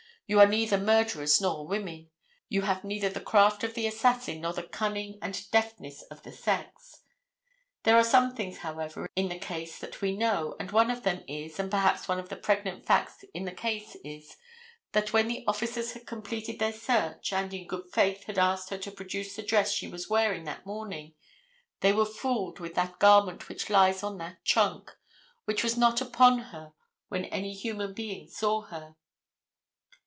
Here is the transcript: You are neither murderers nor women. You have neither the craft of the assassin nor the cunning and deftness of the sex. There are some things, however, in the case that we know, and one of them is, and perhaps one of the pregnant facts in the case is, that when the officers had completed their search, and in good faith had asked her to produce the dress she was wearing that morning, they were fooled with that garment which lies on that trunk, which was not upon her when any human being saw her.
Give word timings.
You 0.27 0.39
are 0.39 0.47
neither 0.47 0.77
murderers 0.77 1.41
nor 1.41 1.67
women. 1.67 2.09
You 2.47 2.61
have 2.61 2.85
neither 2.85 3.09
the 3.09 3.19
craft 3.19 3.65
of 3.65 3.73
the 3.73 3.85
assassin 3.85 4.39
nor 4.39 4.53
the 4.53 4.63
cunning 4.63 5.19
and 5.21 5.45
deftness 5.51 6.03
of 6.03 6.23
the 6.23 6.31
sex. 6.31 7.01
There 7.83 7.97
are 7.97 8.03
some 8.05 8.33
things, 8.33 8.59
however, 8.59 9.09
in 9.17 9.27
the 9.27 9.37
case 9.37 9.77
that 9.79 10.01
we 10.01 10.15
know, 10.15 10.55
and 10.57 10.71
one 10.71 10.89
of 10.89 11.03
them 11.03 11.25
is, 11.27 11.59
and 11.59 11.69
perhaps 11.69 12.07
one 12.07 12.17
of 12.17 12.29
the 12.29 12.37
pregnant 12.37 12.85
facts 12.85 13.25
in 13.33 13.43
the 13.43 13.51
case 13.51 13.97
is, 14.05 14.37
that 14.93 15.11
when 15.11 15.27
the 15.27 15.43
officers 15.47 15.91
had 15.91 16.07
completed 16.07 16.59
their 16.59 16.71
search, 16.71 17.33
and 17.33 17.53
in 17.53 17.67
good 17.67 17.91
faith 17.91 18.23
had 18.23 18.37
asked 18.39 18.69
her 18.69 18.77
to 18.77 18.89
produce 18.89 19.35
the 19.35 19.43
dress 19.43 19.73
she 19.73 19.89
was 19.89 20.07
wearing 20.07 20.45
that 20.45 20.65
morning, 20.65 21.13
they 21.81 21.91
were 21.91 22.05
fooled 22.05 22.57
with 22.57 22.73
that 22.75 22.99
garment 22.99 23.49
which 23.49 23.69
lies 23.69 24.01
on 24.01 24.17
that 24.17 24.37
trunk, 24.45 24.91
which 25.43 25.61
was 25.61 25.75
not 25.75 25.99
upon 25.99 26.39
her 26.39 26.71
when 27.09 27.25
any 27.25 27.53
human 27.53 27.91
being 27.93 28.29
saw 28.29 28.61
her. 28.61 28.95